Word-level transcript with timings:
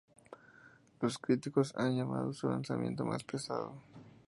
Los 0.99 1.19
críticos 1.19 1.73
han 1.77 1.95
llamado 1.95 2.33
su 2.33 2.49
lanzamiento 2.49 3.05
más 3.05 3.23
pesado. 3.23 3.75